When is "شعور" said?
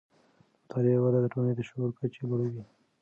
1.69-1.89